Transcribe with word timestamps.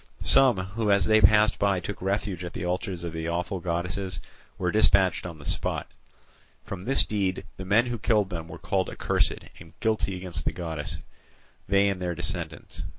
Some 0.23 0.57
who 0.57 0.89
as 0.89 1.05
they 1.05 1.21
passed 1.21 1.59
by 1.59 1.79
took 1.79 2.01
refuge 2.01 2.43
at 2.43 2.53
the 2.53 2.65
altars 2.65 3.03
of 3.03 3.13
the 3.13 3.27
awful 3.27 3.59
goddesses 3.59 4.19
were 4.57 4.71
dispatched 4.71 5.27
on 5.27 5.37
the 5.37 5.45
spot. 5.45 5.91
From 6.65 6.81
this 6.81 7.05
deed 7.05 7.45
the 7.57 7.65
men 7.65 7.85
who 7.85 7.99
killed 7.99 8.31
them 8.31 8.47
were 8.47 8.57
called 8.57 8.89
accursed 8.89 9.33
and 9.59 9.73
guilty 9.79 10.17
against 10.17 10.43
the 10.43 10.53
goddess, 10.53 10.97
they 11.69 11.87
and 11.87 12.01
their 12.01 12.15
descendants. 12.15 12.81